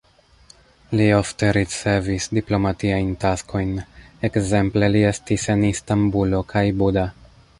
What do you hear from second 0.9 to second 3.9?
Li ofte ricevis diplomatiajn taskojn,